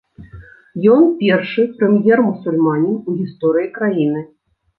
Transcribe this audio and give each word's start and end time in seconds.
Ён 0.93 1.03
першы 1.19 1.65
прэм'ер-мусульманін 1.81 2.97
у 2.97 3.19
гісторыі 3.21 3.71
краіны. 3.79 4.27